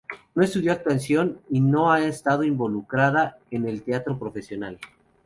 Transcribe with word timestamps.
No 0.33 0.41
estudió 0.41 0.71
actuación 0.71 1.41
y 1.47 1.61
no 1.61 1.91
ha 1.91 2.01
estado 2.03 2.43
involucrada 2.43 3.37
en 3.51 3.67
el 3.67 3.83
teatro 3.83 4.17
profesional. 4.17 4.79